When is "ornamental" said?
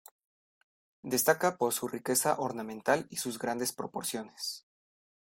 2.39-3.05